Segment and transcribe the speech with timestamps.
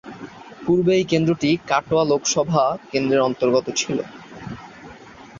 [0.63, 3.67] পূর্বে এই কেন্দ্রটি কাটোয়া লোকসভা কেন্দ্রেরঅন্তর্গত।